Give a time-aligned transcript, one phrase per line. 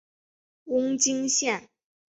[0.65, 1.69] 瓮津线